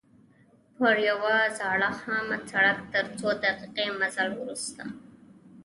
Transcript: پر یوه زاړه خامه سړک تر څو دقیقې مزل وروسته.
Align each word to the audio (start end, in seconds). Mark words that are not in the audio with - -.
پر 0.77 0.95
یوه 1.09 1.35
زاړه 1.57 1.89
خامه 1.99 2.37
سړک 2.49 2.79
تر 2.93 3.05
څو 3.17 3.29
دقیقې 3.43 3.87
مزل 3.99 4.29
وروسته. 4.35 4.83